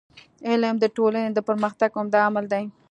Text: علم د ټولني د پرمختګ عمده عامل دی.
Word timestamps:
علم 0.49 0.75
د 0.79 0.85
ټولني 0.95 1.29
د 1.33 1.39
پرمختګ 1.47 1.89
عمده 1.99 2.19
عامل 2.25 2.45
دی. 2.53 2.63